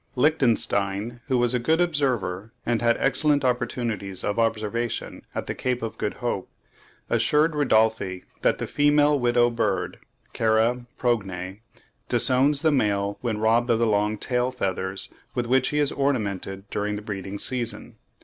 [0.15, 5.83] Lichtenstein, who was a good observer and had excellent opportunities of observation at the Cape
[5.83, 6.49] of Good Hope,
[7.07, 9.99] assured Rudolphi that the female widow bird
[10.33, 11.59] (Chera progne)
[12.09, 16.67] disowns the male when robbed of the long tail feathers with which he is ornamented
[16.71, 17.95] during the breeding season.